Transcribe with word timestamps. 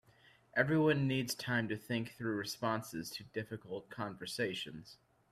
Everyone 0.55 1.07
needs 1.07 1.35
time 1.35 1.67
to 1.69 1.77
think 1.77 2.13
through 2.13 2.35
responses 2.35 3.11
to 3.11 3.23
difficult 3.25 3.87
conversations. 3.91 4.97